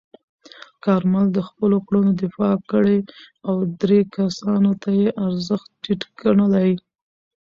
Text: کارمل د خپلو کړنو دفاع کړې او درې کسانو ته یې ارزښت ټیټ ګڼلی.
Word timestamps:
کارمل 0.83 1.25
د 1.33 1.39
خپلو 1.47 1.77
کړنو 1.87 2.11
دفاع 2.23 2.55
کړې 2.71 2.97
او 3.47 3.55
درې 3.81 3.99
کسانو 4.15 4.71
ته 4.81 4.89
یې 4.99 5.07
ارزښت 5.25 5.69
ټیټ 5.83 6.01
ګڼلی. 6.19 6.71